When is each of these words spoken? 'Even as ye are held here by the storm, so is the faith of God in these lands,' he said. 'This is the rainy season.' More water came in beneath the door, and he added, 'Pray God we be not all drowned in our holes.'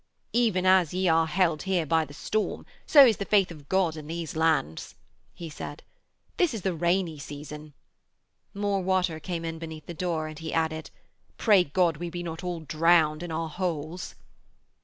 'Even 0.33 0.65
as 0.65 0.95
ye 0.95 1.07
are 1.07 1.27
held 1.27 1.61
here 1.61 1.85
by 1.85 2.03
the 2.03 2.11
storm, 2.15 2.65
so 2.87 3.05
is 3.05 3.17
the 3.17 3.23
faith 3.23 3.51
of 3.51 3.69
God 3.69 3.95
in 3.95 4.07
these 4.07 4.35
lands,' 4.35 4.95
he 5.31 5.47
said. 5.47 5.83
'This 6.37 6.55
is 6.55 6.61
the 6.63 6.73
rainy 6.73 7.19
season.' 7.19 7.73
More 8.51 8.81
water 8.81 9.19
came 9.19 9.45
in 9.45 9.59
beneath 9.59 9.85
the 9.85 9.93
door, 9.93 10.25
and 10.27 10.39
he 10.39 10.51
added, 10.55 10.89
'Pray 11.37 11.65
God 11.65 11.97
we 11.97 12.09
be 12.09 12.23
not 12.23 12.43
all 12.43 12.61
drowned 12.61 13.21
in 13.21 13.31
our 13.31 13.47
holes.' 13.47 14.15